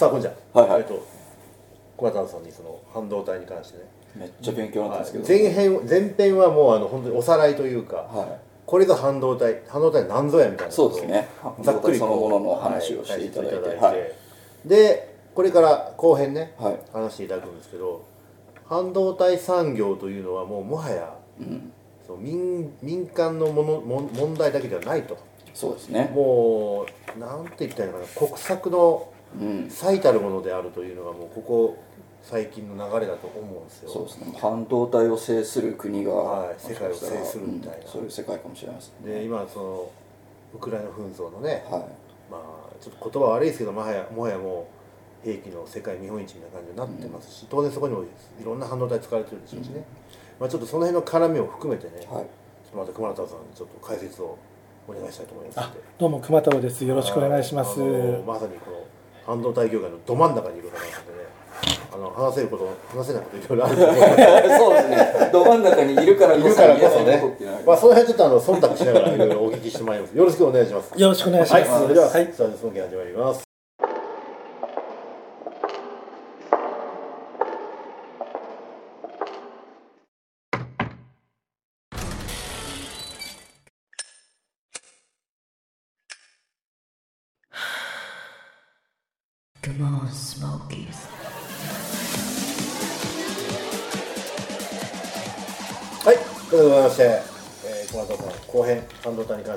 [0.00, 0.80] さあこんにちは、はいはい。
[0.80, 1.06] えっと
[1.98, 3.84] 小畑さんにその半導体に関してね。
[4.16, 9.60] めっちゃ勉強になったんですけど、前編前編はもうあの本当におさらいというか、はこれが半導体。
[9.68, 11.28] 半導体なんぞやみたいい、なそうですね。
[11.60, 13.98] ざっくりそのものの話をしていただいて、ははい
[14.64, 16.78] でこれから後編ね、はい。
[16.94, 18.02] 話していただくんですけど
[18.64, 21.72] 半導体産業というのはもうもはやうん、
[22.06, 25.18] その民民間のものも問題だけではないと。
[25.52, 26.10] そうですね。
[26.14, 29.19] もうなんて言ったらいいのかな国策のうん
[29.68, 31.78] 最たるものであるというのがもうここ
[32.22, 33.90] 最近の流れだと思うんですよ。
[33.90, 34.38] そうですね。
[34.38, 36.54] 半導体を制する国が、はい。
[36.58, 37.76] 世界を制するみたいな。
[37.78, 37.82] うん。
[37.86, 39.14] そういう世界かもしれないですね。
[39.14, 39.90] で今その
[40.54, 41.80] ウクライナ紛争のね、はい。
[42.30, 42.40] まあ
[42.80, 44.68] ちょっと言葉悪いですけどもはやもはやも
[45.24, 48.06] う兵器の世界見本市みたいな感じになってますし、当然そこにもい
[48.44, 49.84] ろんな半導体使われてるでしょうしね、
[50.38, 52.06] まあ、ちょっとその辺の絡みを含めてね、はい。
[52.06, 52.26] ちょっ
[52.72, 54.38] とまた熊田さんにちょっと解説を
[54.88, 56.84] お願いしたいと思いますあどうも熊太郎です。
[56.84, 57.80] よろしくお願いします。
[57.80, 58.79] あのまさにこの
[59.30, 61.30] 半導体業界のど真ん中にいる方なのでね。
[61.92, 63.96] あの話せること話せないこといろいろあると思う。
[63.96, 65.30] ん でそうですね。
[65.32, 67.34] ど真ん中にいるからこそいるからこそね。
[67.64, 70.16] まあその辺ちょっとあの忖度しながらいろいろお聞きしてまいります。
[70.16, 71.00] よろしくお願いします。
[71.00, 71.70] よろしくお願いします。
[71.70, 73.49] はい、それでは、はい本件始まります。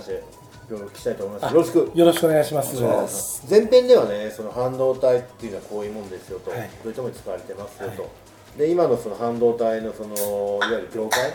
[0.04, 1.54] 半導体に関して、いろいろ聞きたいと思います。
[1.54, 1.92] よろしく。
[1.94, 3.46] よろしくお願いします。
[3.50, 6.60] 前編ではね、その半導体っていうのはこういうもんですよと、はい。
[6.60, 8.08] どういったものに使われてますよと、は
[8.58, 11.32] で今のその半導体のそのいわゆる業界、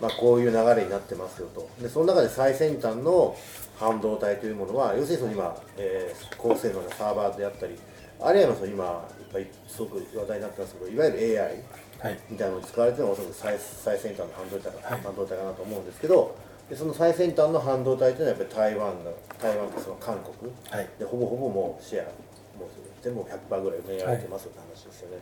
[0.00, 3.36] まあ、こういう流れになってますよと、でその中で最先端の
[3.78, 7.78] 半導体というものは、要するにその今、えー高性能なサーバーであったり、
[8.20, 11.62] あるいはその今、いっぱいすごく話題になってますけど、いわゆる AI、
[11.98, 12.18] はい。
[12.30, 15.00] みたいなのに使われてるのがおそらく最最先端の半導体か,、はい。
[15.02, 16.36] 半導体かなと思うんですけど
[16.68, 19.10] でその最先端の半導体というのはやっぱり台湾が
[19.40, 20.52] 台湾とその韓国。
[20.70, 20.88] はい。
[20.98, 22.68] でほぼほぼもうシェアもう
[23.02, 25.18] 全部100%ぐらい埋められてますよって話ですよね、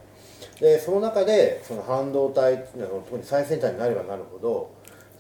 [0.60, 4.70] でその中でその半導体っていうのは特に最先端になればなるほど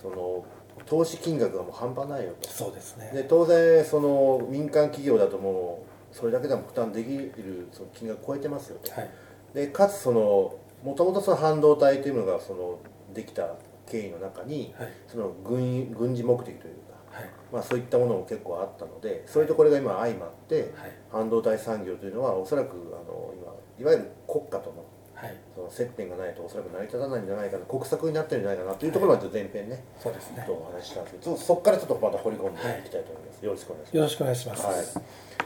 [0.00, 0.44] その
[0.86, 2.48] 投資金額がもう半端ないよと。
[2.48, 3.10] そうですね。
[3.12, 9.10] で当然その民間企業だともうそれだけでも負担できるその金額超えてますよと、はい。
[9.52, 12.78] でかつそのもともとその半導体というのがその
[13.12, 13.54] できた
[13.86, 14.92] 経緯の中に、はい。
[15.06, 17.30] その軍軍事目的というか、はい。
[17.52, 20.92] まあ、そういったものも結構あったのでそれとこれが今相まって、はい。
[21.10, 24.84] 半導体産業というのはおそらくあの今いわゆる国家との
[25.14, 25.36] はい。
[25.54, 30.42] その接点がないとおそらく成り立たないんじゃないかな国策になってるんじゃないかなというところまで前編ね、そうですね。
[30.44, 33.96] とお話ししたんですけどそこからちょっとまた掘り込んでいきたいと思います、よろしくお願いします。
[33.96, 34.66] よろしくお願いします。
[34.66, 35.04] は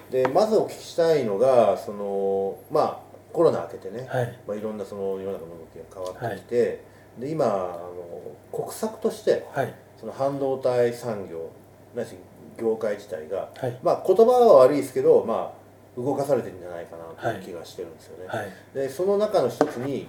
[0.08, 4.38] い、でまずお聞きしたいのがそのまあコロナ明けてね、はい。
[4.46, 6.84] まあ、いろんなその世の中の動きが変わってきて、
[7.18, 9.74] で今あの国策としてはい。
[9.98, 11.50] その半導体産業
[11.94, 12.14] ないし
[12.56, 13.78] 業界自体が、はい。
[13.82, 18.28] まあ言葉は悪いですけど、まあ、動かされてるんじゃないかなという気がしてるんですよね。
[18.28, 18.52] はい。
[18.74, 20.08] でその中の一つに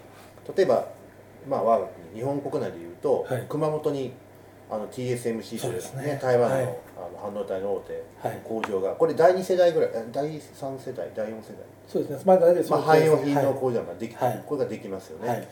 [0.55, 0.87] 例えば、
[1.47, 3.45] まあ、我が国日本国内でいうと、はい。
[3.49, 4.13] 熊本に
[4.69, 6.19] あの TSMC といううそですね。
[6.21, 6.65] 台湾の,、はい。
[6.65, 8.41] あの半導体の大手はい。
[8.43, 12.21] 工場が、これ第2世代ぐらいえ第3世代第4世代、そうですね。
[12.25, 14.43] まあ大体まあ、汎用品の工場ができ、はい。
[14.45, 15.47] これができますよね、はい。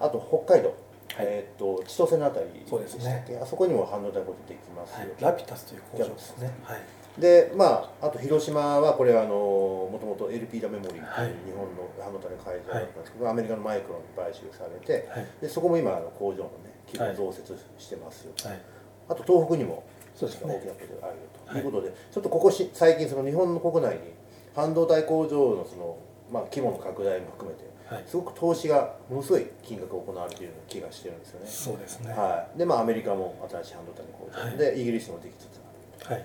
[0.00, 0.85] あと北海道、はい
[1.18, 3.24] えーっと千歳のあたりそうですね。
[3.42, 5.08] あそこにも半導体工場できますよ、はい。
[5.20, 6.50] ラピタスという工場ですね。
[6.62, 6.80] はい。
[7.20, 11.28] でまああと広島はこれはあのもともと LP ダメモリーはい。
[11.44, 15.26] 日本の半導体の会社だったんですけど、アメリカのマイクロンに買収されて、はい。
[15.40, 18.60] でそこも今あの工場のね規模を増設してますよ、はい。
[19.08, 19.84] あと東北にも
[20.14, 20.54] そうですね。
[20.54, 24.12] 大きな工場があるよとはいいうことで、ちょっとここし最近その日本の国内に
[24.54, 25.98] 半導体工場のその、
[26.32, 28.04] まあ、規模の拡大も含めてはい。
[28.06, 31.46] すごく投資がものすごい金額が行われているような気がしてるんですよね。
[31.46, 32.12] そうですね。
[32.12, 34.58] はい、でまあアメリカも新しい半導体の工場、はい。
[34.58, 35.60] でイギリスもできつつ
[36.06, 36.24] あるはい。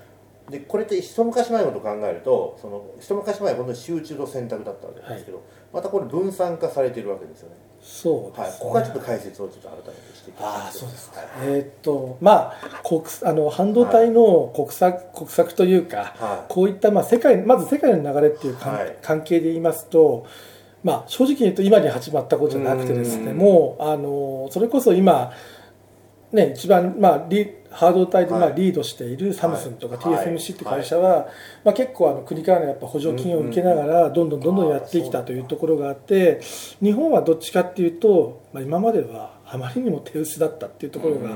[0.50, 5.42] でこれって一昔前のことを考えるとその一昔前は本当に集中と選択だったわけですけど、
[5.72, 7.56] またこれ分散化されているわけですよね。
[7.56, 8.60] はい、そうですね。
[8.60, 10.80] ここはちょっと解説をちょっと改めてしていきああます。
[10.80, 11.20] そうですか。
[11.22, 16.54] はいえーっとまあ国あの半導体の国策国策というかはい。
[16.54, 18.98] こういったまあ世界まず世界の流れっていうはい。
[19.02, 20.26] 関係で言いますと
[20.84, 23.38] まあ正直に言うと今に始まったことじゃなくてですねうん。
[23.38, 25.32] もうあのそれこそ今
[26.32, 28.56] ね、一番、まあ、リハードル帯でまあはい。
[28.56, 30.28] リードしているサムスンとかはい。
[30.28, 31.28] TSMC って会社は、
[31.64, 36.42] まあ、結構あの国からのやっぱ補助金を受けながらどんどんどんどんやってきたというところがあって
[36.82, 41.30] 日本はどっちかっていうと、まあ、今まではあまりにも手薄だったっていうところが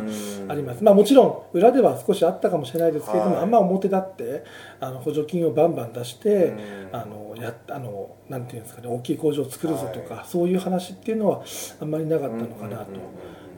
[0.50, 3.44] あります、まあ、もちろん裏では少しあったかもしれないですけれども、はい。
[3.44, 4.44] あんま表立って
[4.80, 6.90] あの補助金をバンバン出してうん。
[6.96, 11.44] あのやあのなんていうんですかね大きい工場を作るぞとか、そういう話っていうのは
[11.82, 12.92] あんまりなかったのかなと。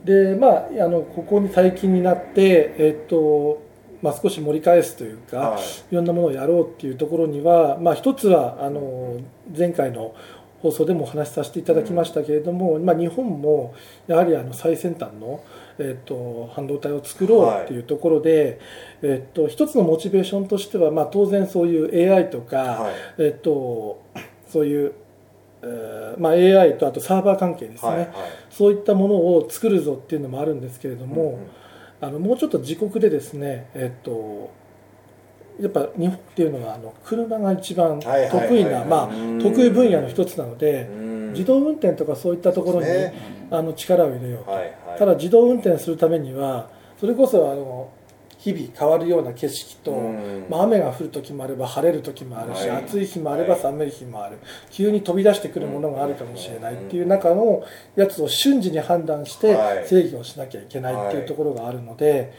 [0.08, 3.68] でまああのここに最近になってえっと
[4.02, 5.62] まあ、少し盛り返すというか、はい。
[5.92, 9.20] い、ろんなものをやろうっていうところには、まあ、一つはあの
[9.58, 10.14] 前回の
[10.62, 13.74] 放送でもお話しさせていただきましたけれども、まあ、日本も
[14.06, 15.44] やはりあの最先端の、
[15.80, 18.60] えっと半導体を作ろうっていうところで、
[19.02, 22.94] えっと一つのモチベーションとしては、まあ、当然そういう AI とか、はい。
[23.20, 24.04] えっと
[24.48, 25.07] そういう、えー
[26.18, 28.08] まあ、AI とあとサーバー関係ですね、はいはい。
[28.50, 31.48] そういったものを作るぞっていうのもあるんですけれども、うんうん。
[32.02, 34.52] あのもうちょっと自国でですね、えっと、
[35.60, 38.84] やっぱ日本っていうのはあの車が一番得意な、
[39.42, 41.34] 得意分野の一つなので、うん。
[41.34, 43.38] 自動運転とかそういったところに、ね。
[43.50, 45.00] あの力を入れようと、はいはい。
[45.00, 47.90] ただ自動運転するためにはそれこそあの
[48.38, 50.46] 日々変わるような景色と、うん。
[50.50, 52.84] まあ、雨が降る時もあれば晴れる時もあるし、はい。
[52.84, 54.38] 暑い日もあれば寒い日もある、
[54.72, 57.64] 急に飛び出してくるものがあるかもしれないっていう中の
[57.96, 59.88] やつを瞬時に判断してはい。
[59.88, 62.34] 制御をしなきゃいけないっていうところがあるので、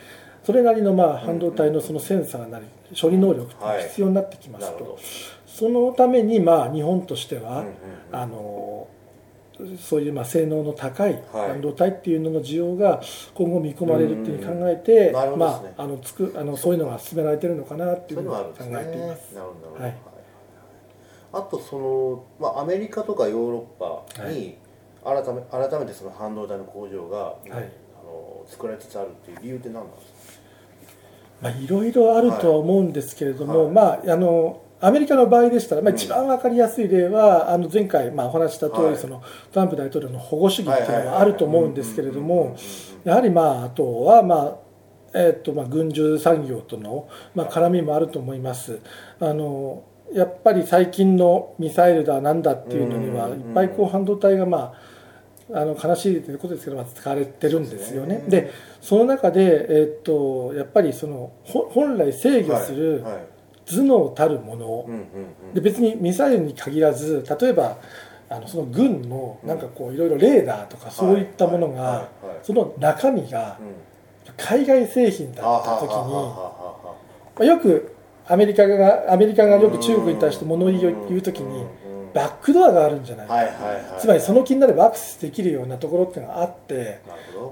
[0.44, 2.64] それなりのまあ半導体のそのセンサーなり
[2.98, 4.98] 処理能力が必要になってきますと、
[5.46, 7.64] そのためにまあ日本としては、
[8.12, 8.88] あの
[9.81, 11.49] そういうまあ性能の高いはい。
[11.49, 13.00] 半導体っていうのの需要が
[13.34, 15.12] 今後見込まれるっていうふうに考えて、ね。
[15.37, 19.34] まあ、あのつくあのそういうのが進められてるのかなっていそういううのを考えています。
[19.34, 19.96] なるほどはい。
[21.32, 24.56] あとその、まあ、アメリカとかヨーロッパに
[25.05, 27.55] 改め,、改めてその半導体の工場が、あ
[28.05, 30.12] の作られつつあるっていう理由って何なんですか？
[31.43, 33.72] まあ、いろいろあるとは思うんですけれども、はい。
[33.72, 35.96] まあ、あのアメリカの場合でしたら、まあ、うん。
[35.96, 38.96] 一番分かりやすい例は、あの前回、まあ、お話しした通り、はい。
[38.96, 39.22] その
[39.52, 42.56] トランプ大統領の保護主義っていうのはあると思うんですけれども、
[43.04, 44.69] やはり、まあ、あとは、まあ
[45.14, 48.80] えっとまあ、軍需産業との、まあ、絡みもあると思います。
[49.20, 54.74] あのやっぱり最近のミサイルだなんだっていうのには、いっぱいこう半導体が、ま
[55.52, 58.16] あ、あの悲しいということですけど、まあ、使われてるんですよね。
[58.16, 58.31] ですね。
[58.31, 63.12] でその中で、えっとやっぱりそのほ本来制御するはい。
[63.12, 63.38] はい
[63.69, 64.87] 頭脳たるもの、
[65.55, 67.79] で別にミサイルに限らず例えば
[68.29, 72.09] あのその軍のなんかこういろいろレーダーとかそういったものが
[72.43, 73.88] その中身がうん。
[74.37, 76.53] 海外製品だあった時にま
[77.41, 77.94] あよく
[78.26, 81.65] アメリカがアメリカがよく中国に対して物言いを言う時に
[82.14, 83.34] バックドアがあるんじゃないか。
[83.34, 84.00] はいはいはい。
[84.00, 87.00] つまりその気になればアクセスできるようなところっていうのがあって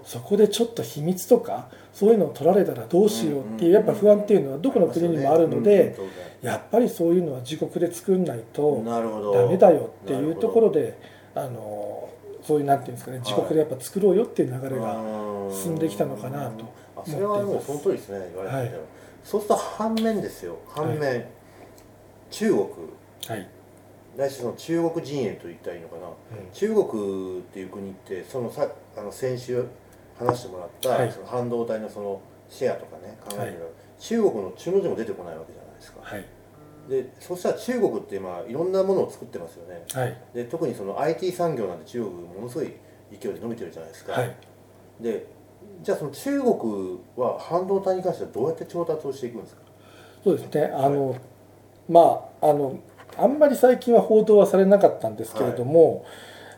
[0.05, 5.97] そこでちょっと秘密とかそういうのを取られたらどうしようっていうやっぱ不安っていうのはどこの国にもあるので
[6.43, 10.99] やっぱりそういうのは自国で作んないとダメだよっていうところで
[11.35, 12.09] あの
[12.43, 14.95] そういうなんていうんですかね自国でやっぱ作ろうよっていう流れが
[15.51, 16.65] 進んできたのかなと
[16.97, 18.81] あそれはもうその通りですね言われてはい。
[19.25, 20.57] そうすると反面ですよ。
[20.69, 21.27] 反面、
[22.31, 22.61] 中国。
[23.27, 23.56] はい
[24.17, 26.09] ないしその中国陣営と言ったらいいのかな、
[26.53, 29.65] 中国っていう国ってそのさあの先週
[30.19, 31.13] 話してもらった、はい。
[31.13, 33.53] その半導体のそのシェアとかね考えてみはい。
[33.53, 33.61] る
[33.99, 36.01] 中国の中の字も出てこないわけじゃないですか。
[36.03, 36.25] はい。
[36.89, 39.85] でそしたら中国って今いろんなものを作ってますよね。
[39.93, 40.17] はい。
[40.33, 42.73] で特にその IT 産業なんて中国ものすごい
[43.11, 44.37] 勢いで伸びてるじゃないですか、はい。
[45.01, 45.27] で
[45.83, 49.63] じゃあその中国は半導体に関してはどうやって調達をしていくんですか？
[50.23, 50.65] そうですね。
[50.73, 51.17] あの
[51.89, 52.79] まああの
[53.19, 56.05] あんまり最近は報道はされなかったんですけれども、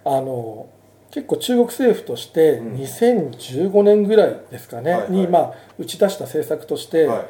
[0.04, 0.68] あの
[1.10, 2.76] 結構中国政府としてうん。
[2.76, 5.10] 2015年ぐらいですかね、はいはい。
[5.12, 7.26] に、まあ、打ち出した政策として、はい。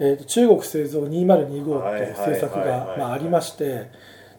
[0.00, 2.88] えーと中国製造2025っていう政策はいはいはい。
[2.88, 3.90] はいがまあありまして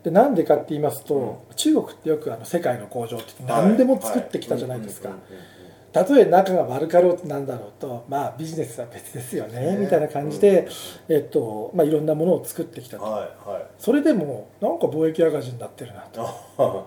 [0.03, 5.09] でなんでかって言いますと、中国ってよくあの世界の工場って何でも作ってきたじゃないですか。
[5.09, 5.54] はうんうんうんうん
[5.95, 9.77] たとえ仲が悪かろうとなんだろうとまあビジネスは別ですよねね。
[9.77, 10.67] みたいな感じで、
[11.07, 13.03] えっとまあ、いろんなものを作ってきたと。
[13.03, 13.65] はいはい。
[13.79, 16.21] それでもなんか貿易赤字になってるなと。
[16.21, 16.35] あ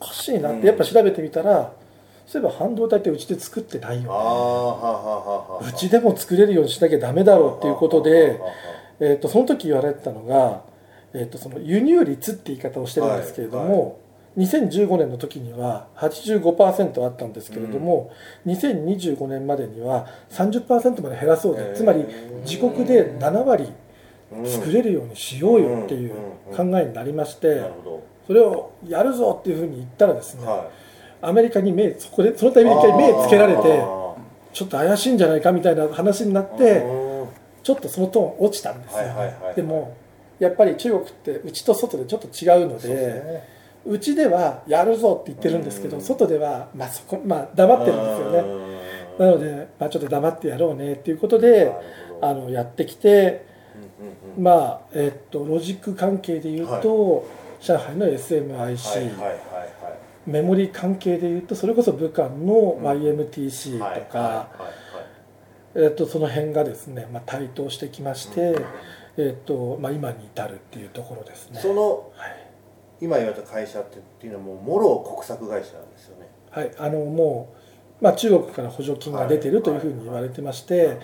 [0.00, 0.60] おかしいなっうん。
[0.60, 1.72] てやっぱ調べてみたら
[2.24, 8.40] そういえば半導体ってうちで作ってないあよはあはあはあうちでも作れるようにしなきゃダメだろうっていうことで
[9.00, 10.62] えー、とその時言われてたのが、
[11.12, 13.98] えー、とその輸入率って言い方をしてるんですけれども、
[14.36, 18.10] 2015年の時には85%あったんですけれども、
[18.46, 22.04] 2025年までには30%まで減らそうで、つまり
[22.44, 23.72] 自国で7割
[24.32, 24.46] うん。
[24.46, 26.14] 作れるようにしようよっていう
[26.56, 27.62] 考えになりまして、
[28.26, 30.68] それをやるぞっていうふうに言ったらですね、どは
[31.22, 34.14] アメリカに目そこでそのタイミングで目つけられてあ
[34.52, 37.28] ちょっと怪しいんじゃないかみたいな話になってうん。
[37.62, 39.00] ちょっとそのトーン落ちたんですよ、
[39.56, 39.96] でも
[40.38, 42.86] やっぱり中国って内と外でちょっと違うのそ
[43.86, 46.02] うですではやるぞって言ってるんですけどうん。
[46.02, 48.38] 外ではまあそこ、まあ、黙ってるんですよね。
[49.18, 49.26] うん。
[49.26, 51.72] なので、まあ、ちょっと黙ってやろうねっていうことで
[52.20, 53.46] あのやってきて
[54.38, 57.26] まあえっとロジック関係でいうと、
[57.60, 59.12] 上海の SMIC、
[60.26, 64.48] メモリ関係でいうとそれこそ武漢の YMTC はいとか、
[65.74, 68.64] えっとその辺がですね、まあ、台頭してきまして、うん。
[69.18, 71.60] えっとまあ、今に至るっていうところですね。
[71.60, 72.45] そのはい
[73.00, 76.28] 今言われた会社ってっていうのはもうもろ国策会社なんですよね。
[76.50, 77.54] はい、あのも
[78.00, 80.98] う、まあ、中国から補助金が出てるというふうに言われてまして、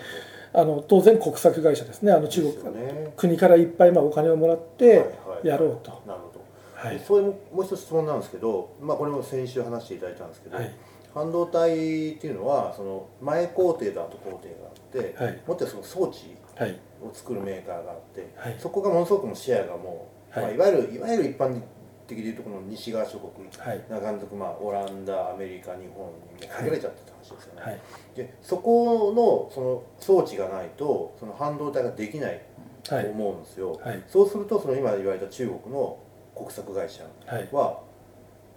[0.53, 2.11] あの当然国策会社ですね。
[2.11, 3.13] あの中国、ね。
[3.17, 5.05] 国からいっぱいまあお金をもらって
[5.43, 6.43] やろうと、なるほど。
[6.75, 6.99] はい。
[6.99, 10.71] それももう一つ質問なんですけど、まあ、これも先週話していただいたんですけど、はい。
[11.13, 15.41] 半導体っていうのはその前工程と後工程があって、はい。
[15.47, 16.79] もっとその装置はい。
[17.01, 18.55] を作るメーカーがあって、はい。
[18.59, 20.55] そこがものすごくもうシェアがもう、はい。
[20.57, 21.59] まあ、いわゆるいわゆる一般
[22.07, 23.81] 的でいうとこの西側諸国はい。
[23.89, 27.79] 長監督、まあ、オランダアメリカ日本にも限られちゃってた話ですよね、はい。
[28.15, 32.41] でそこのその装置がないとその半導体ができない
[32.83, 33.07] とはい。
[33.09, 34.03] 思うんですよ、はい。
[34.07, 35.97] そうするとその今言われた中国の
[36.35, 37.03] 国策会社
[37.51, 37.79] は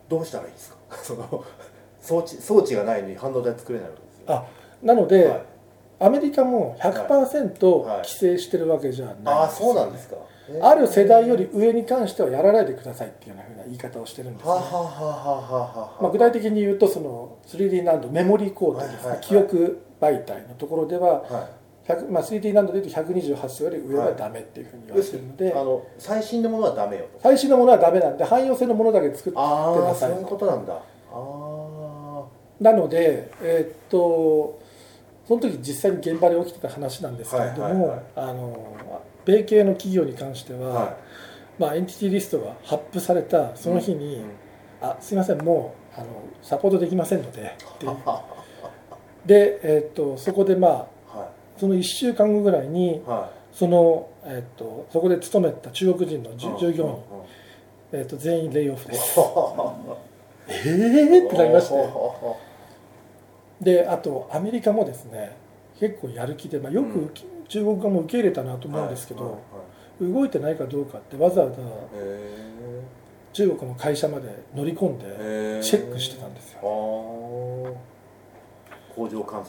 [0.08, 0.76] どうしたらいいですか？
[1.02, 1.44] その
[2.00, 4.24] 装置装置がないのに半導体作れないわけですよ。
[4.28, 4.46] あ
[4.82, 5.42] なので、はい。
[5.98, 7.96] アメリカも100%はい。
[7.98, 10.16] 規制してるわけじゃないんですよああそうなんですか
[10.62, 21.48] ある世代より上に関してはやらないでくださいっていうようなふうな言い方をしてるんですまあ、具体的に言うとその 3D 難度メモリコードですね、はいはいはい記憶媒体のところではは
[21.88, 27.20] 100、まあ、3D 難度でいうと128層より上はダメっていうふうにい言われてるので、あの最新のものはダメよと。
[27.22, 30.80] 最新のものはダメなんで汎用性のものだけ作ってあなさいあそういうことなんだあ
[31.12, 32.24] あ
[32.60, 34.60] なのでえーっと
[35.26, 38.00] その時実際に現場で起きてた話なんですけれども、はいはいはい。
[38.16, 38.76] あの
[39.26, 40.96] 米系の企業に関しては、は
[41.58, 44.30] まあ、エンティティリストが発布されたその日に、うん。
[44.80, 46.06] あすいませんもうあの
[46.42, 47.56] サポートできませんので
[49.26, 53.02] で、えーっとそこでまあはその1週間後ぐらいにい。
[53.06, 56.92] はその、えーっとそこで勤めた中国人のい従従業員、うん。
[56.92, 57.00] うん。
[57.92, 59.18] えーっと全員レイオフです。
[59.18, 59.74] は
[60.48, 61.26] えー？
[61.26, 61.74] ってなりまして。
[61.74, 62.36] は
[63.60, 65.32] であとアメリカもですね
[65.80, 69.40] 結構やる気で、まあ、よく受け中国側も受け入れたなと思うんですけど、はいはい
[69.98, 71.56] 動いてないかどうかってわざわざ
[71.94, 72.36] へ
[73.32, 77.78] 中国の会社まで乗り込んでえチェックしてたんですよ、工
[78.96, 79.44] 場監査じゃない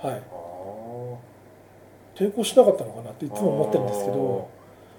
[0.00, 0.08] けど。
[0.08, 0.34] はい、あ
[2.14, 4.48] 抵抗しなかったのかなっていつも思ってるんですけど。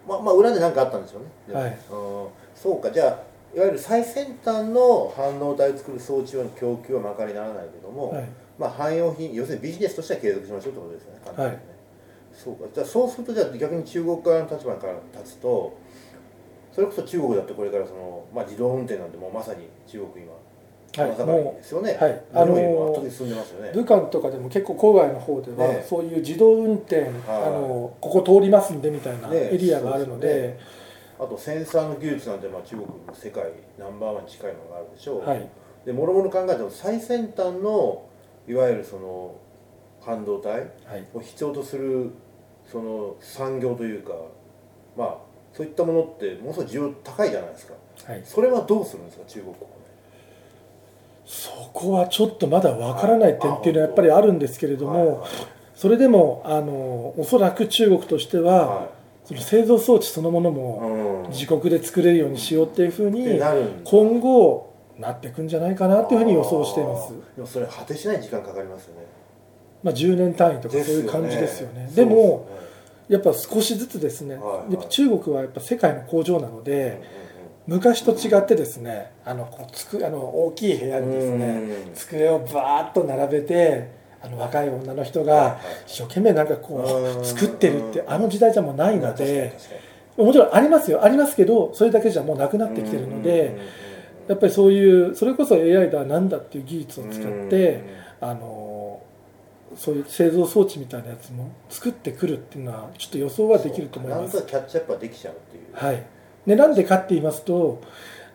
[0.07, 1.59] まあまあ裏で何かあったんでしょうね。
[1.59, 1.69] はい。
[1.69, 2.91] うんそうか。
[2.91, 3.07] じゃあ
[3.55, 8.25] いわゆる最先端の半導体を作る装置の供給はまかりならないけども、はい。
[8.59, 11.21] まあ汎用品要するにビジネスとしては継続しましょうってことですよね。
[11.25, 11.74] 簡単にね、
[12.35, 12.65] そうか。
[12.73, 15.77] じゃあそうするとじゃあ逆に中国側の立場から立つと
[16.71, 20.33] それこそ中国だってこれからその、まあ、自動運転なんてもうまさに中国今
[20.97, 22.23] はいもですよね、はい。
[22.33, 22.53] あの
[23.73, 30.65] 武漢とかでも結構郊外の方では、ねそういう自動運転、あのここ通りますんでみたいなねエリアがあるので、そうです
[31.19, 33.43] あとセンサーの技術なんてまあ中国の世界
[33.77, 35.49] ナンバーワンに近いものがあるでしょう、はい。
[35.85, 38.05] でもろもろ考えても最先端の
[38.47, 39.35] いわゆるその
[40.01, 41.05] 半導体はい。
[41.13, 42.11] を必要とする
[42.71, 44.13] その産業というか
[44.97, 45.17] まあ
[45.53, 47.73] そういったものってものすごい需要高いじゃないですか。
[48.05, 49.65] はい、それはどうするんですか中国国
[51.25, 55.29] そこはちょっとまだわからない点っていうのはやっぱりあるんですけれども、はい。
[55.73, 58.89] それでもあのおそらく中国としては、は
[59.25, 61.31] その製造装置そのものいもうん。
[61.31, 63.39] 自国で作れるようにしようっていうふうに
[63.83, 67.13] 今後なっていくんじゃないかなっていうふうに予想しています。
[67.35, 69.07] でもそれ果てしない時間かかりますよね
[69.85, 71.87] まあ、10年単位とかそういう感じですよね。
[71.93, 72.49] でも
[73.07, 74.39] やっぱ少しずつですね、や
[74.79, 77.03] っぱ中国はやっぱ世界の工場なので、
[77.67, 81.45] 昔と違ってですねあのこうつくあの大きい部屋にですね
[81.87, 81.93] うん。
[81.93, 83.91] 机をバーッと並べて
[84.23, 89.55] あの若い女の人が一生懸命なんかこう作ってるってあの時代じゃもうないので
[90.17, 91.03] もちろんありますよ。
[91.03, 93.85] ありますけどそれだけじゃもうなくなってきてるのでうん
[94.27, 97.83] やっぱりそういうそれこそ AI だなんだっていう技術を使うんって
[98.19, 98.64] あの
[99.75, 104.21] そういう製造装置みたいなやつも作ってくるっていうのはちょっと予想はできると思います。
[104.21, 104.39] なんと。
[104.39, 105.63] かキャッチアップはできちゃうっていう。
[105.73, 106.03] はい、
[106.45, 107.81] でなんでかって言いますと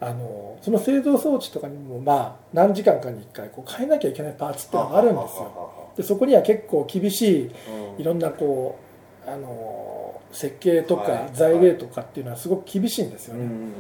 [0.01, 5.71] あのその製造装置とかにもまあ何時間かに1回こう変えなきゃいけないパーツってのがあるんですよ。
[5.97, 7.51] でそこには結構厳しい
[7.99, 8.79] いろんなこ
[9.27, 11.31] うあの設計とかはい。
[11.33, 13.73] 材料とかっていうのはすごく厳しいんですよね、うん。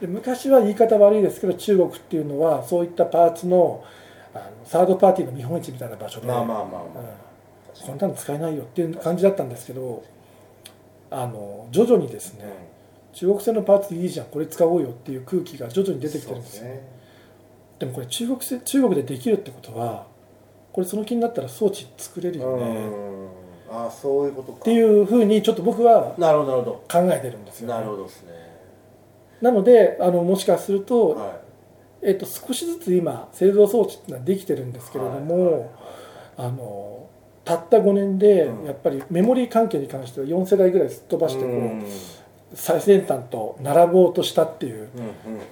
[0.00, 3.84] で昔は言い方悪いですけど中国っていうのはそういったパーツの
[4.36, 6.80] あのサードパーティーの見本市みたいな場所で、まあまあまあまあ。
[6.80, 7.26] うん。
[7.84, 10.02] こんなの使えないよっていう感じだったんですけど
[11.10, 12.44] あの徐々にですね、
[13.12, 16.64] 中国製のパーツいいじゃんこれ使おうよっていう空気が徐々に出てきてるんですよ。
[16.64, 16.78] そう
[17.78, 20.06] でもこれ中国製中国でできるってことは
[20.72, 23.28] これその気になったら装置作れるよね、うん。
[23.70, 24.58] ああそういうことか。
[24.60, 28.32] っていうふうにちょっと僕はなるほど考えてるんですよ、どなるほどですね。
[29.40, 31.40] なのであのもしかすると,、は
[32.06, 35.72] えっと少しずつ今製造装置っていうのはできてるんですけれども、
[36.36, 37.08] あの
[37.44, 38.64] たった5年でうん。
[38.66, 41.84] やっぱりメモリー関係に関しては4世代ぐらいすっ飛ばしてこう、うん。
[42.54, 44.88] 最先端と並ぼうとしたっていう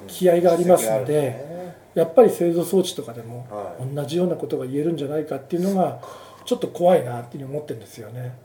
[0.06, 3.94] 気合がありますのでやっぱり製造装置とかでもはい。
[3.94, 6.00] 同じようなことが言えるんじゃないかっていうのが
[6.44, 8.36] ちょっと怖いなっていうふうに思ってるんですよね。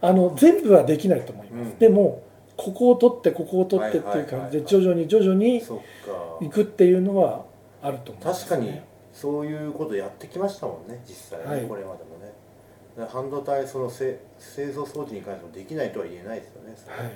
[0.00, 1.78] あの全部はできないと思います、うん。
[1.78, 2.22] でも
[2.60, 6.48] ここを取ってここを取ってっていう感じで徐々に徐々に行か。
[6.50, 7.46] くっていうのは
[7.82, 8.80] あると思います、確かに
[9.12, 11.66] そういうことやってきましたもんね実際ね、はい。
[11.66, 12.34] これまでもね。
[13.08, 17.08] 半導体その製製造装置に関してもできないとは言えないですよねは。
[17.08, 17.12] い。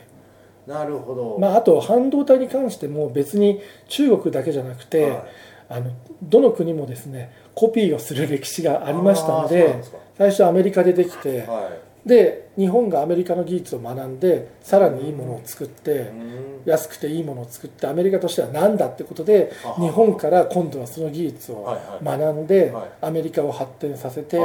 [0.67, 1.37] なるほど。
[1.39, 5.25] まあ、あと半導体に関しても別に中国だけじゃなくて、はい。
[5.69, 5.91] あの
[6.23, 9.83] どの国もですねコピーをする歴史がありましたので
[10.17, 16.45] 最初アメリカでできて、はいで日本がアメリカの技術を学んでさらにいいものを作って、うん。
[16.65, 22.91] 安くていいものを作ってアメリカとしては何だってことで日本から今度はその技術を学んではい。
[23.03, 24.41] アメリカを発展させて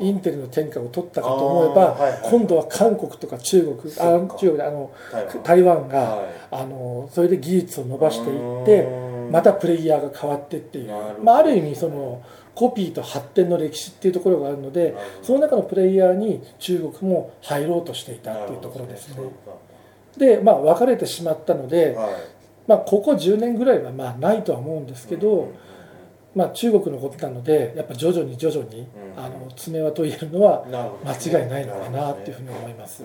[0.00, 1.96] インテルの天下を取ったかと思えば
[2.30, 4.90] 今度は韓国とか中国あ中国であの
[5.42, 5.88] 台湾。
[5.88, 6.28] がはい。
[6.50, 9.32] あのそれで技術を伸ばしていってうん。
[9.32, 10.90] またプレイヤーが変わってっていう。
[11.22, 12.22] まあ、ある意味その
[12.54, 19.16] コピーと発展の歴史っていうところがあるのでその中のプレイヤーに中国も入ろうとしていたっていうところですね。
[20.16, 22.12] でまあ別れてしまったのでどはい。
[22.66, 25.50] まあここ10年ぐらいはまあないとは思うんですけど、
[26.34, 29.24] まあ、中国のことなのでやっぱ徐々に徐々に、うん。
[29.24, 30.64] あの爪痕を入れるのは
[31.04, 33.02] 間違いないのかなっていうふうに思います。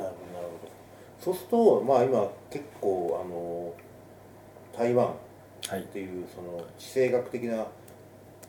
[1.19, 3.73] そうするとまあ今結構あの
[4.77, 5.13] 台湾
[5.69, 5.79] はい。
[5.79, 7.65] っていうその地政学的な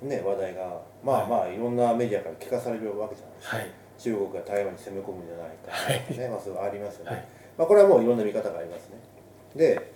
[0.02, 3.70] ね話題がまあまあいろんなメディアから聞かされるわけじゃないですか、はい。
[3.98, 5.72] 中国が台湾に攻め込むんじゃないか
[6.08, 7.24] とかね、まあそういうのありますよね、はい。
[7.58, 8.96] まあこれはもういろんな見方がありますね。
[9.56, 9.92] で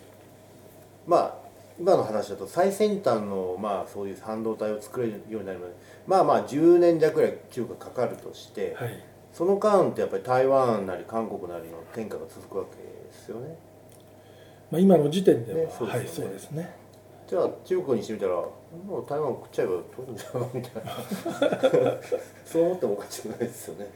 [1.07, 1.35] まあ
[1.79, 5.73] 今の話だと最先端のまあそういう半導体を作れるようになるまで
[6.07, 9.05] まあまあ10年弱ぐらい中国がかかるとして、はい。
[9.33, 13.57] その間ってやっぱり台湾なり韓国なりの天下が続くわけですよね。
[14.71, 16.33] まあ、今の時点では、ねそうですよね。
[16.33, 16.82] はいそうですね
[17.33, 18.51] じゃあ中国にしてみたらも
[19.01, 20.49] う台湾食っちゃえば取るんじゃない？
[20.53, 20.93] みたいな。
[22.45, 23.87] そう思ってもおかしくないですよね。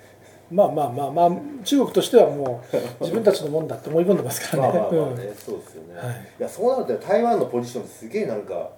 [0.51, 1.31] まあまあまあまあ
[1.63, 4.79] 中国としてはもう自分たちのもんだって思い込んでますからね。
[4.79, 5.17] まあまあまあうん。
[5.17, 6.07] ね、そうですよね、はい。
[6.39, 8.71] い、やそうなると台湾のポジションってすげえなんか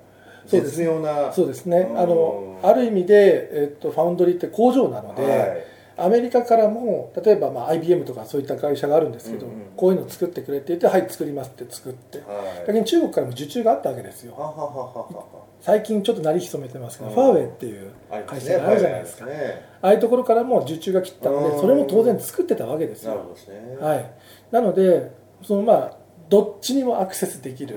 [0.45, 1.33] そうです絶妙な。
[1.33, 1.89] そうですね。
[1.95, 2.69] あのうん。
[2.69, 5.65] ある意味で、えっと、ファウンドリーって工場なので、はい
[5.99, 9.59] アメリカからも例えば、まあ、IBM とかそういった会社があるんですけど、うんうん。
[9.77, 12.19] こういうの作ってくれって言ってはい作りますって作って。
[12.19, 12.67] はい。
[12.69, 15.47] 逆に中国からも受注があったわけですよ。
[15.61, 17.15] 最近ちょっと鳴り潜めてますけど、うん。
[17.17, 17.91] ファーウェイっていう
[18.27, 19.63] 会社があるじゃないですか、ねね。
[19.83, 23.15] ああいうところからも受注が切ったんでそれも当然作ってたわけですよ。
[23.15, 23.77] ね。
[23.81, 24.11] はい。
[24.53, 25.11] なので
[25.43, 25.97] そのまあ
[26.29, 27.77] どっちにもアクセスできる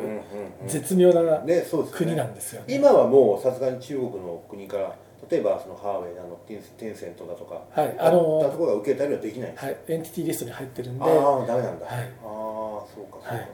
[0.68, 1.44] 絶妙な
[1.92, 2.76] 国なんですよね。
[2.76, 4.96] 今はもうさすがに中国の国から
[5.30, 11.06] 例えばそのハーウェイだのテンテンセントだとかはいあのあったところが受けたりはできないんですよはいエンティティリストに入ってるんで。
[11.06, 11.96] ああダメなんだ、はい。
[11.96, 13.50] ああそうかそうか、はい。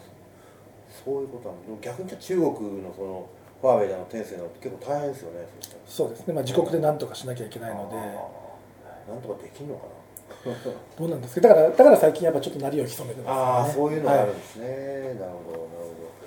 [1.06, 1.82] そういうことなんだ。
[1.82, 2.47] 逆にじゃあ中国
[2.82, 3.30] のその
[3.62, 5.47] ファーウェイだのテンセントって結構大変ですよね
[5.88, 7.97] そうですね、まあ、自国で何とかしなきゃいけないので。
[7.97, 10.53] あーなんとかできんのかな？
[10.99, 11.47] どうなんですか？
[11.47, 13.95] だからだから最近やっぱちょっと鳴りを潜めてあますよね。
[13.95, 15.65] あそういうのがあはいるんですね、なるほどなるほ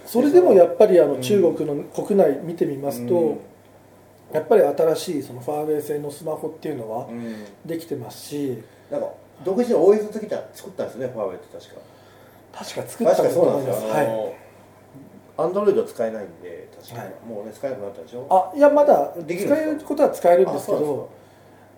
[0.02, 0.08] ど。
[0.08, 1.20] それでもやっぱりあのうん。
[1.20, 3.38] 中国の国内見てみますと、うん
[4.32, 7.44] やっぱり新しいそのファーウェイ製のスマホっていうのはうん。
[7.64, 8.58] できてますし
[8.90, 9.08] なんか
[9.44, 11.80] 独自の OS の時は作ったんですよねファーウェイって確か。
[12.52, 13.88] 確か作った確かとそうなんですよ。
[13.88, 14.34] はい。
[15.38, 17.14] アンドロイドは使えないんで確か、はい。
[17.26, 18.26] もうね使えなくなったでしょ？
[18.30, 21.10] あいやまだ使えることは使えるんですけど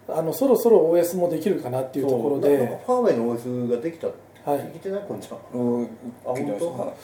[0.08, 4.08] あのそろそろ OS もできるかなっていうところで、ファーウェイの OS ができた
[4.44, 4.58] はい。
[4.58, 5.84] 聞いてないこんちゃんうん。
[5.84, 5.88] あ
[6.24, 6.96] 本聞いて当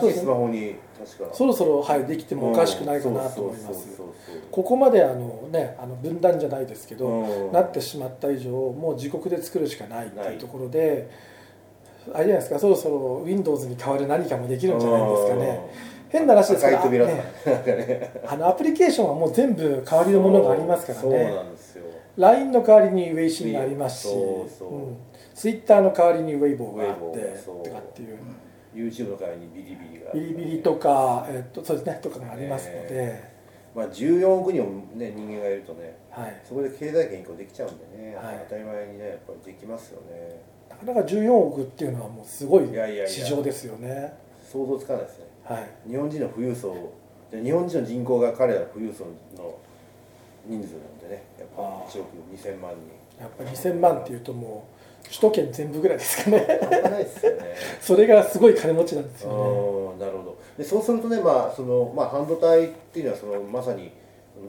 [0.00, 1.34] 新しいスマホに確か。
[1.34, 3.66] そろそろ、はい、できてもおかしくないかなと思います。
[3.66, 4.06] そうそうそう
[4.50, 7.52] ここまであの、ね、あの分断じゃないですけど、うん。
[7.52, 11.08] なってしまった以上もう自国で作るしかないっていうところで
[12.12, 15.60] あれじゃないですかそろそろ Windows に代わる何かもできるんじゃないですかね。
[16.10, 17.06] 変な話ですから、赤い扉。
[17.06, 21.84] とかねねなんかねあのアプリケーションはもう全部代わりのものがありますからそうねなんですよ。
[22.18, 24.10] LINE の代わりにウェイシンがありますし。
[24.10, 24.74] そうそう。
[24.74, 24.96] うん、
[25.34, 28.18] Twitter の代わりにウェイボーがあってとかっていう。
[28.74, 30.12] YouTube の代わりにビリビリが。
[30.12, 33.22] ビリビリとか、えっとそうですねとかがありますので、
[33.74, 36.40] まあ、14億人も、ね、人間がいるとねはい。
[36.44, 38.46] そこで経済圏移行できちゃうんでね、はい。
[38.48, 40.40] 当たり前にねやっぱりできますよね。
[40.70, 43.08] なかなか14億っていうのはもうすごいいやいやいや。
[43.08, 44.14] 市場ですよね。
[44.42, 45.24] 想像つかないですね。
[45.44, 45.90] はい。
[45.90, 46.74] 日本人の富裕層
[47.30, 49.58] で日本人の人口が彼らの富裕層の
[50.46, 52.70] 人数なんでねやっぱあー1億2000万
[53.18, 56.46] やっぱり2000万っていうともう首都圏全部ぐらいですかね。
[57.80, 59.36] それがすごい金持ちなんですよね。
[59.36, 60.38] うんなるほど。
[60.56, 63.92] でそうするとね、まあそのまあ、半導体っていうのはそのまさに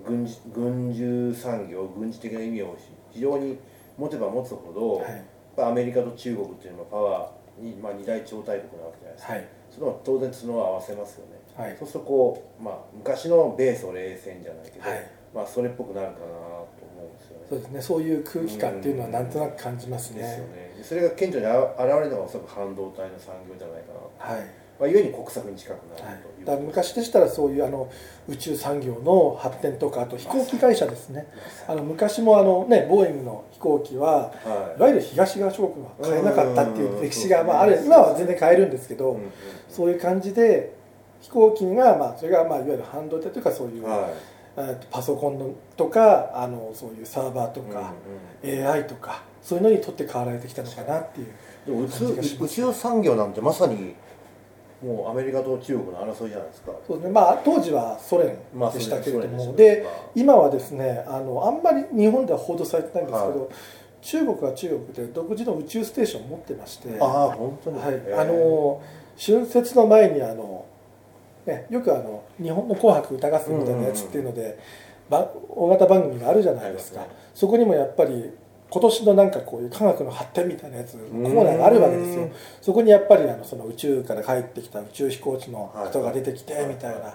[0.06, 2.78] 軍事軍需産業軍事的な意味を
[3.12, 3.58] 非常に
[3.98, 5.24] 持てば持つほど、はい。
[5.58, 9.48] アメリカと中国っていうのはパワーに、まあ、二大超大国なわけじゃないですか、はい。
[9.70, 11.78] それは当然角を合わせますよね、はい。
[11.78, 15.08] そうするとこう、まあ、昔の米ソ冷戦じゃないけど、はい。
[15.36, 16.26] まあ、それっぽくなるかな
[17.50, 17.82] そうですね。
[17.82, 20.22] そういう空気感っていうのはなんとなく感じますね。
[20.22, 20.74] ですよね。
[20.78, 23.94] でそれが顕著にあ現れるのがおそらく半導体の産業じゃないか
[24.28, 24.46] なはい。
[24.80, 26.30] まあ、ゆえに国策に近くなはいると。
[26.42, 26.44] い。
[26.44, 27.90] う、だから昔でしたらそういうあの
[28.28, 31.28] 宇宙産業の発展とかあと飛行機会社ですね。
[31.68, 34.82] あの昔もあの、ね、ボーイングの飛行機ははい。
[34.82, 39.32] わゆる東側諸国は買えなかったっていう歴史が、うんまあ、ある今は全然買えるんですけど、うんうん
[39.70, 40.76] そういう感じで
[41.20, 44.33] 飛行機が、まあ、それが、まあ、いわゆる半導体というかそういう、はえーと
[44.92, 47.80] パソコンのとかあのそういうサーバーといか、
[48.44, 53.96] うんうん AI とかそういうのに取って代わられてきたのかなっていう感じ宇宙産業なんてまさに
[54.84, 56.74] もうアメリカと中国の争いじゃないですか。
[56.86, 57.12] そうですね。
[57.12, 63.48] まあ、当時はソ連まあでしたけれども、ソ連で今はですねあのあんまり日本では報道されてないんですけど、は
[64.02, 68.14] 中国は中国で独自の宇宙ステーションを持ってましてああ本当に、はい。
[68.14, 68.82] あの
[69.18, 70.66] 春節の前にあの、
[71.46, 74.58] ね、よくあの日本の「紅白歌合戦」みたいなやつっていうので、
[75.10, 78.32] ば大型番組があるじゃないですか、ありますねそこにもやっぱり
[78.70, 82.24] 今年のなんかこういう科学の発展みたいなやつコーナーがあるわけですよ。
[82.24, 87.14] うんそこにやっぱりあのその宇宙から帰ってきた宇宙飛行士の人が出てきてみたいな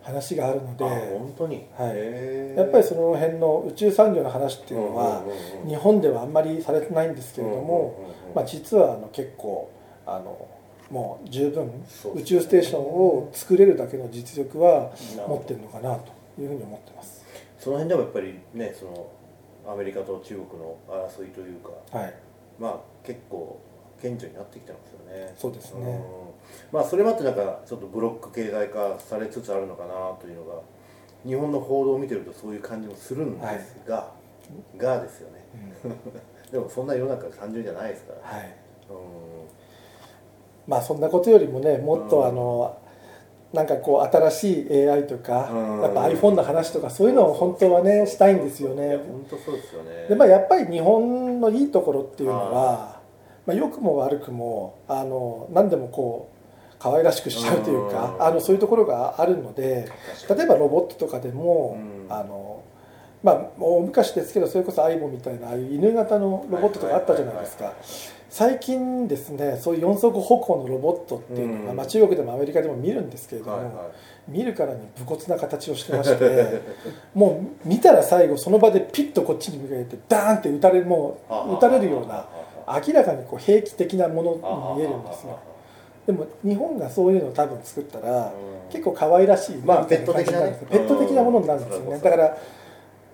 [0.00, 2.56] 話があるので、あ本当に、はい。
[2.56, 5.22] やっぱりその辺の宇宙産業の話っていうのは
[5.66, 7.98] 日本ではあんまりされてないんですけれども、
[8.34, 9.68] まあ、実はあの結構
[10.06, 10.48] あの
[10.90, 11.70] もう十分
[12.14, 14.92] 宇宙ステーションを作れるだけの実力は
[15.28, 17.24] 持ってるのかなというふうに思ってます。
[17.58, 19.10] その辺でもやっぱりねその
[19.66, 22.14] アメリカと中国の争いというかはい、
[22.58, 23.60] まあ結構
[24.00, 25.34] 顕著になってきてますよね。
[25.36, 25.96] そうですね。
[25.96, 26.00] ん。
[26.70, 30.60] まあそれまでなんかちょっとブロック経済化されつつあるのかなというのが
[31.24, 34.12] 日本の報道を見てるとそういう感じもするんですが、
[34.76, 35.44] がですよね。
[35.84, 35.96] うん。
[36.52, 38.54] でもそんな世の中単純じゃないですから、はい、
[38.88, 38.92] う
[40.66, 42.76] まあそんなことよりもねもっうんとあの、
[43.52, 45.82] なんかこう新しい AI とか、うん。
[45.82, 50.06] やっぱ iPhone の話とかそういうのを本当はねしたいんですよいねや本当そうですよね。
[50.08, 53.00] でまあやっぱり日本のいいところっていうのは、
[53.46, 58.22] まあ、良くも悪くもあの何でもこう可愛らしくしちゃうというか、うん。
[58.22, 59.88] あのそういうところがあるので
[60.28, 62.12] 例えばロボットとかでも、うん。
[62.12, 62.62] あの
[63.26, 67.72] まあ大昔ですけどそれこそアイボみたいなああいう犬型のロボットとかあったじゃないですか。
[68.30, 71.76] 最近ですねそういう四足歩行のロボットっていうのが、うん。
[71.76, 73.72] まあ、中国でもアメリカでも見るんですけれども、はいはい。
[74.28, 76.60] 見るからに武骨な形をしてまして
[77.14, 82.26] もう見たら最後その場でピッとこっちに向けてダーンって撃たれるもう撃たれるような
[82.86, 84.38] 明らかにこう兵器的なものに
[84.80, 85.36] 見えるんですよ。
[86.06, 88.32] でも日本がそういうのを多分作ったら
[88.70, 90.58] 結構可愛らしいまあペット的なね。
[90.70, 92.36] ペット的なものになるんですようんねだから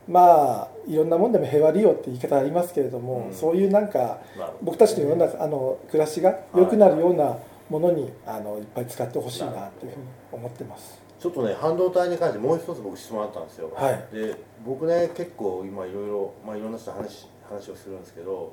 [0.09, 3.35] まあいろんなもんでも平和利用って言い方ありますけれども、うん。
[3.35, 4.19] そういうなんか
[4.63, 7.39] 僕たちの世の中あの暮らしが良くなるような
[7.71, 11.01] ものにあのいっぱい使ってほしいなというふうに思ってます。
[11.21, 14.15] ちょっとね半導体に関してもう一つ僕質問あったんですよ、はい。
[14.15, 14.35] で
[14.67, 18.53] 僕ね結構今いろいろまあいろんな人と話話をするんですけど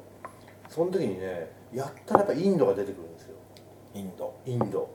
[0.67, 3.35] その時にねやったらやっぱインドが出てくるんですよ。
[3.95, 4.35] インド。
[4.45, 4.87] インド。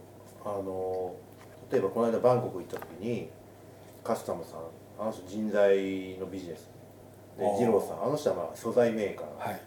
[0.45, 1.15] あの
[1.73, 3.29] 例えばこの間バンコク行った時に
[4.05, 4.61] カスタムさん
[4.99, 6.69] あの人人材のビジネス。
[7.39, 9.61] で二郎さんあの人はまあ素材メーカー、はい。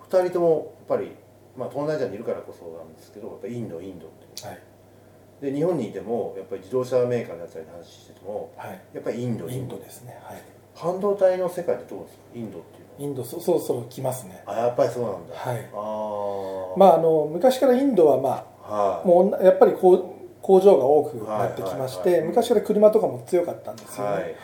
[0.00, 1.12] 二人ともやっぱり
[1.56, 4.46] まあ東南アジアにいるからこそなんですけどやっぱインドインドって。
[4.46, 4.58] はい。
[5.40, 8.80] で日本にいてもやっぱり自動車メーカーのやつらに話しててもはい。
[8.94, 10.18] やっぱりインドインドですね。
[10.22, 10.42] はい。
[10.74, 12.22] 半導体の世界ってどうですか？
[12.34, 14.42] インドっていうのインドそそろそろ来ますね。
[14.46, 15.34] はあやっぱりそうなんだ。
[15.34, 15.70] はい。
[15.74, 18.44] ああまああの昔からインドはまはい。
[18.62, 20.11] あもうやっぱりこう
[20.42, 24.04] 工場が多くなってきまして、昔から車とかも強かったんですよ。
[24.04, 24.34] ね、はいはい。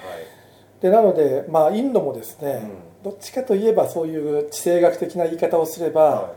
[0.81, 2.63] でなのでまあインドもですね、
[3.03, 6.33] うどっちかといえばそういう地政学的な言い方をすれば、は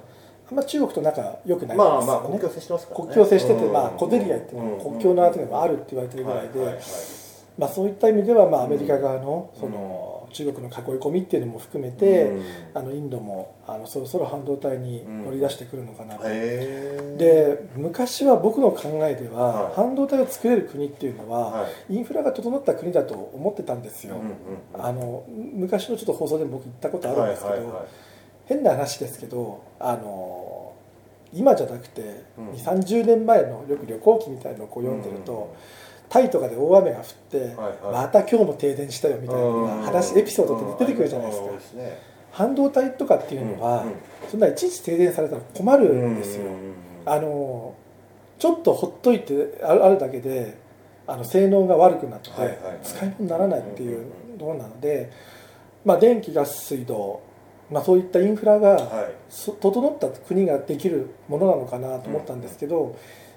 [0.50, 3.06] あんま中国と仲良くないんですよね、まあまあ国境接してますからね。
[3.06, 6.80] 国境接してて、うんまあ、小競り合いっていうのはうん国境の後でもあるって言われてるぐらいで、
[7.58, 12.44] まあ、そういった意味では、まあ、アメリカ側のその中国の囲い込みっていうのも含めて、うん。
[12.74, 17.18] あのインドもあのそろそろ半導体に乗り出してくるのかなと、へー。
[17.18, 19.74] で昔は僕の考えでは、はい。
[19.76, 21.96] 半導体を作れる国っていうのは、はい。
[21.96, 24.36] インフラが整った国だと思ってたんですよ、うんうんうん
[24.74, 27.86] あの昔のちょっと放送でも僕言ったことあるんですけど、はいはいはい。
[28.46, 30.74] 変な話ですけどあの
[31.34, 32.50] 今じゃなくて、うん。
[32.52, 35.56] 2 3 0年前のよく旅行記みたいのをこう読んでると、
[36.12, 37.78] タイとかで大雨が降って、はいはい。
[37.94, 41.48] また今日も停電したよみたいな話、エピソードって出てくるじゃないですか、
[42.32, 43.96] 半導体とかっていうのは、うんうん
[44.30, 46.50] そんないちいち停電されたら困るんですよ、うん。
[46.50, 46.74] うんうん
[47.06, 47.76] あの
[48.38, 50.58] ちょっとほっといてあるあるだけで
[51.06, 52.32] あの性能が悪くなって
[52.84, 54.06] 使い物にならないっていう
[54.40, 55.12] ところなので、
[55.86, 57.22] まあ、電気ガス水道、
[57.70, 62.96] まあ、そういったインフラが整った国ができるものなのかなと思ったんですけど、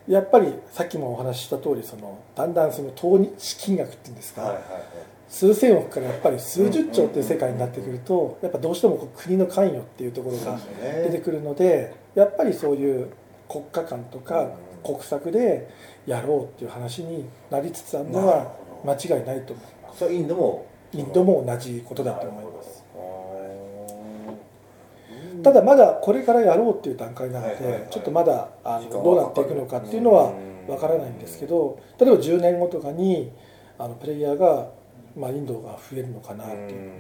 [0.09, 4.83] やっぱりさっきもお話しした通りそのだんだんその投資金額っていうんですか、はいはいはい。
[5.29, 10.59] 数千億からやっぱり数十兆っていう世界になってくるとやっぱどうしても国の関与っていうところが
[11.05, 13.09] 出てくるのでやっぱりそういう
[13.49, 14.51] 国家間とか
[14.85, 15.71] 国策で
[16.07, 20.13] やろうっていう話になりつつあるのは間違いないと思います。
[20.13, 20.75] インドも。
[20.95, 22.84] インドも同じことだと思いますす
[25.45, 30.33] ただまだこれからやろうっていう段階なのでちょっとまだあのどうなっていくのかっていうのは
[30.67, 33.31] わからないんですけど例えば10年後とかに
[33.79, 34.71] あのプレイヤーが、
[35.17, 36.91] まあ、インドが増えるのかなっていう。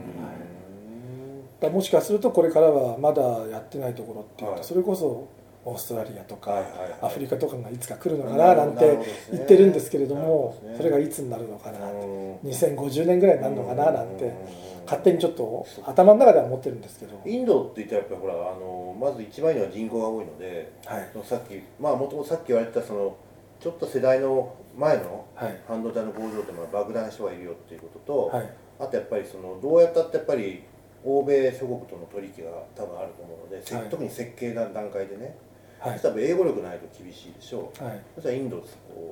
[1.60, 4.64] だもしかするとこれからはまだやってないところっていうと、はい。
[4.64, 5.28] それこそ
[5.64, 6.62] オーストラリアとか、
[7.00, 8.98] アフリカとかがいつか来るのかなななんて
[9.32, 12.36] 言ってるんですけれどもそれがいつになるのかなうん。
[12.40, 14.24] 2050年ぐらいになるのかななんて。
[14.24, 21.10] うん勝手にちょっと頭の中では思ってるんですけど、インドって言ったらやっぱりほらあのまず一番には人口が多いのではい。
[21.24, 23.16] さっきまあもともとさっき言われたその
[23.60, 25.60] ちょっと世代の前のはい。
[25.66, 28.50] 半導体の工場っていうのは爆弾人がいるよっていうことと、はい。
[28.80, 30.62] あとやっぱりそのどうやったってやっぱり
[31.04, 33.88] 欧米諸国との取引が多分あると思うので、せはい。
[33.88, 35.36] 特に設計の段階でね、
[35.78, 36.00] はい。
[36.00, 37.84] 多分英語力ないと厳しいでしょう。
[37.84, 38.00] はい。
[38.14, 38.66] そしたらインドこ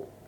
[0.08, 0.21] う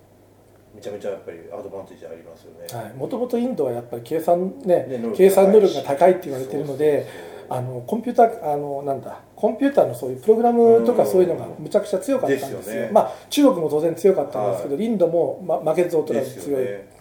[0.75, 7.07] めちゃめちゃやっぱりアドバンテージありますよね、はい、もともとインドはやっぱり計算ねね計算能力が高いって言われてるので
[7.49, 11.11] あのコンピューターあのなんだコンピューターのそういうプログラムとかうん。
[11.11, 12.59] そういうのがむちゃくちゃ強かったんですよ。
[12.59, 12.91] ですよね。
[12.93, 16.59] まあ中国も当然強かったんですけど、はインドも、ま、負けず劣らず強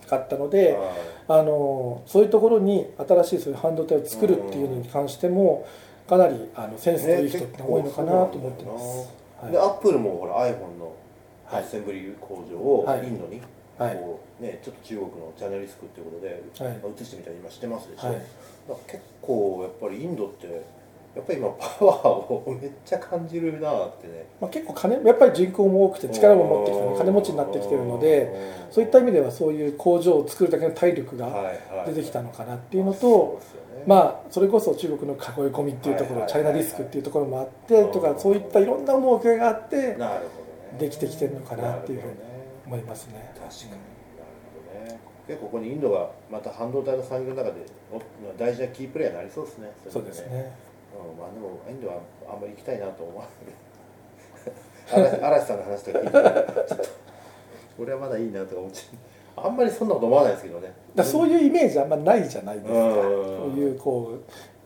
[0.10, 5.66] かったので、はあのそういうところに新しいそういう半導体を作るっていうのに関しても
[6.08, 8.86] かなりあのセンスのいい人って多いのかなと思ってます。
[9.40, 9.52] はいい。
[9.54, 10.96] でアップルもほら iPhone の
[11.46, 11.64] はい。
[11.64, 13.08] アッセンブリ工場をはい。
[13.08, 13.42] インドに
[13.78, 13.96] はい。
[13.96, 16.78] こう、ね、ちょっと中国のチャンネルリスクっていうことで、はい。
[16.78, 18.18] まあ移してみたり今してますでしょ、はい。
[18.88, 20.66] 結構やっぱりインドって
[21.16, 24.26] やっぱり今パワーをめっちゃ感じるなってね。
[24.42, 31.54] まあ、結構金やっぱり人口も多くて力も持ってきて金持ちになってきてるのでそういった意味ではそういう工場を作るだけの体力が
[31.86, 33.40] 出てきたのかなっていうのと、
[33.86, 35.20] まあそれこそ中国の囲い
[35.54, 39.96] 込みっていうところはいチャイナリスクっていうところもあってとかそういったいろんな思いがあって
[40.80, 42.33] できてきてるのかなっていうふうに
[42.66, 43.34] 思いますね。
[43.36, 43.72] 確かに。
[43.72, 43.82] なる
[44.54, 45.00] ほどね。
[45.28, 48.02] 結構ここにインドがまた半導体の産業の中でお
[48.38, 49.72] 大事なキープレーヤーになりそうですね。
[49.90, 50.52] そうですね。
[50.94, 53.54] うん、まあでもインドはあんまり行きたいなと思わない
[54.92, 56.12] 嵐嵐さんの話とか聞いて
[56.68, 56.86] ちょっと
[57.80, 59.48] 俺はまだいいなとか思っちゃう。
[59.48, 60.74] あんまりそんなこと思わないですけどね。
[60.94, 62.80] だそういうイメージあんまないじゃないですか。
[62.80, 62.94] うん。
[62.94, 64.24] そういうこう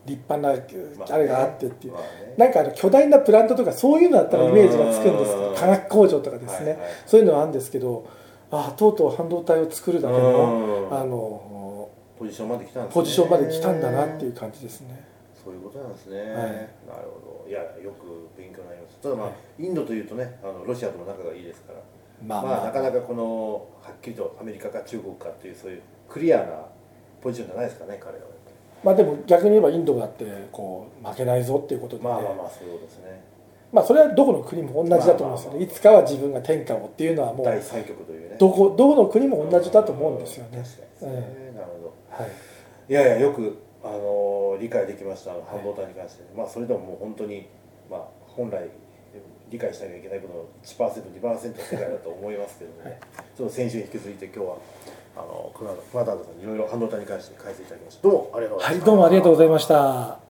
[0.08, 0.50] 立派な
[0.98, 1.16] まあね。
[1.16, 1.94] あれがあってっていう。
[1.94, 2.34] まあね。
[2.38, 5.32] なんかあの巨大なプラントとかそういうのだったらイメージがつくんです。
[5.34, 5.56] うん。
[5.56, 6.92] 化学工場とかですね、はいはい。
[7.06, 8.08] そういうのはあるんですけど
[8.50, 10.98] ああとうとう半導体を作るだけのうん。
[10.98, 13.02] あのポジションまで来たんですね。
[13.02, 15.06] ポジションまで来たんだなっていう感じですね。
[15.44, 16.24] そういうことなんですね、い。
[16.26, 17.50] なるほど。
[17.50, 18.98] いやよく勉強になります。
[19.02, 19.64] ただまあ、はい。
[19.64, 21.80] インドというとねあのロシアとも仲がいいですから。
[22.26, 26.66] ままあ、なかなかこのはっきりとアメリカか中国かっていうそういうクリアな
[27.22, 28.32] ポジションじゃないですかね彼らは
[28.84, 33.24] まあでも逆に言えばインドだってこう負けないぞっていうことで、ね、まあまあまあそういうことですね。
[33.72, 38.38] まあそれはどこの国も同じだと思うんですよね、いつかは自分が天下をっていうのはもう第三極というね。
[38.40, 40.64] どこどこの国も同じだと思うんですよね。
[40.64, 41.52] 確かにですね。
[41.56, 41.94] なるほど。
[42.10, 42.32] はい。
[42.90, 45.32] いやいやよく、あのー理解できました。
[45.32, 47.48] 半導体に関して、まあそれでももう本当に、
[47.92, 48.68] まあ、本来
[49.50, 52.98] 理解しなきゃいけないことの 1%2% の世界だと思いますけども、はい。
[53.36, 54.58] ちょっと先週に引き続いて今日は
[55.18, 58.04] あの熊田さんにいろいろ半導体に関して解説いただきました。
[58.04, 58.78] どうもありがとうございました。
[58.78, 60.27] はいどうもありがとうございました。